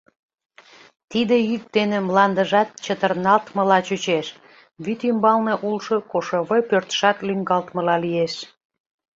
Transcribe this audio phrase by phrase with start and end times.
[1.11, 4.27] Тиде йӱк дене мландыжат чытырналтмыла чучеш,
[4.83, 8.33] вӱд ӱмбалне улшо кошевой пӧртшат лӱҥгалтмыла лиеш.